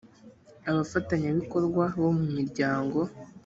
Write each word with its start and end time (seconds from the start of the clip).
abafatanyabikorwa 0.69 1.83
bo 2.01 2.09
mu 2.17 2.25
miryango 2.37 2.99